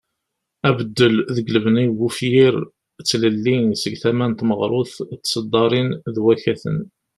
Abeddel 0.67 1.15
deg 1.35 1.47
lbeni 1.55 1.85
n 1.89 2.01
ufyir 2.07 2.53
,d 2.65 2.67
tlelli 3.09 3.57
seg 3.81 3.93
tama 4.01 4.25
n 4.27 4.33
tmeɣrut 4.33 4.95
d 5.09 5.11
tesddarin 5.23 5.89
d 6.13 6.15
wakaten. 6.23 6.79